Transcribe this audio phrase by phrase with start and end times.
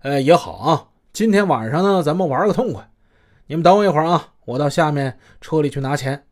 [0.00, 0.88] 呃，也好啊。
[1.12, 2.90] 今天晚上呢，咱们玩个痛快。
[3.46, 6.24] 你们等我一会儿啊，我到下面车里去拿钱。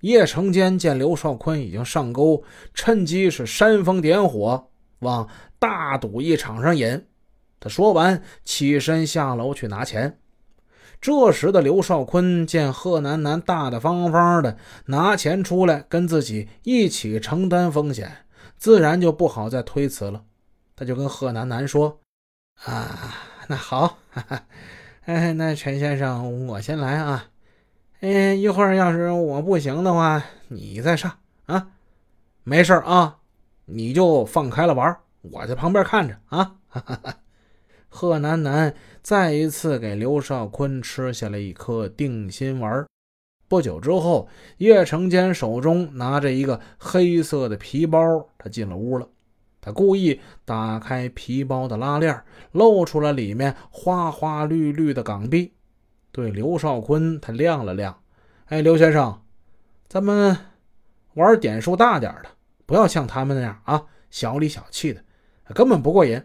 [0.00, 2.42] 叶成坚见刘少坤已经上钩，
[2.72, 7.06] 趁机是煽风点火，往大赌一场上引。
[7.60, 10.20] 他说完，起身下楼去拿钱。
[11.00, 14.56] 这时的刘少坤见贺楠楠大大方方的
[14.86, 18.24] 拿钱出来，跟自己一起承担风险，
[18.56, 20.22] 自然就不好再推辞了。
[20.74, 22.00] 他就跟贺楠楠说
[22.64, 23.14] ：“啊，
[23.48, 24.42] 那好，哈哈，
[25.04, 27.28] 哎，那陈先生，我先来啊。
[28.00, 31.68] 哎，一会儿要是我不行的话，你再上啊。
[32.42, 33.18] 没事啊，
[33.66, 37.14] 你就放开了玩，我在旁边看着啊。”哈哈哈。
[37.88, 42.84] 贺楠楠再一次给刘少坤吃下了一颗定心丸。
[43.48, 44.28] 不久之后，
[44.58, 49.08] 叶成坚手中拿着一个黑色的皮包，他进了屋了。
[49.60, 52.22] 他故意打开皮包的拉链，
[52.52, 55.52] 露出了里面花花绿绿的港币。
[56.12, 58.02] 对刘少坤，他亮了亮
[58.46, 59.22] ：“哎，刘先生，
[59.88, 60.36] 咱们
[61.14, 62.30] 玩点数大点的，
[62.66, 65.04] 不要像他们那样啊，小里小气的，
[65.54, 66.22] 根本不过瘾。”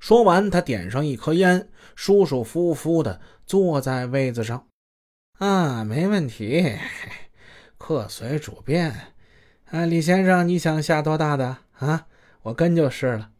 [0.00, 4.66] 说完，他点上一颗烟，舒舒服服的坐在位子上。
[5.38, 6.76] 啊，没问题，
[7.78, 8.90] 客随主便。
[9.70, 12.08] 啊，李先生，你想下多大的啊？
[12.42, 13.30] 我跟就是了。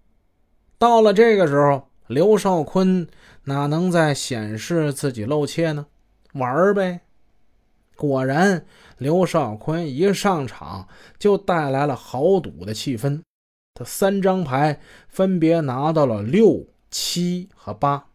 [0.78, 3.06] 到了这个时候，刘少坤
[3.44, 5.86] 哪能再显示自己露怯呢？
[6.34, 7.00] 玩呗。
[7.96, 8.66] 果然，
[8.98, 13.22] 刘少坤一上场就带来了豪赌的气氛。
[13.74, 18.08] 他三张牌分别拿到了六、七和八，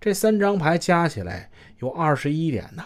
[0.00, 2.84] 这三张牌加起来有二十一点呢。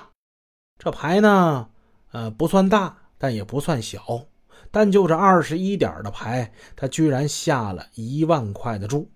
[0.79, 1.69] 这牌呢，
[2.13, 4.27] 呃，不算大，但也不算小，
[4.71, 9.11] 但就这二十一点的牌，他居然下了一万块的注。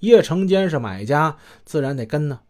[0.00, 2.40] 叶成坚是买家，自然得跟呢。